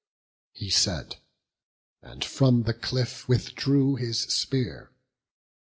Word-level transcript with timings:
He 0.53 0.71
said, 0.71 1.17
and 2.01 2.25
from 2.25 2.63
the 2.63 2.73
cliff 2.73 3.27
withdrew 3.29 3.97
his 3.97 4.21
spear. 4.21 4.89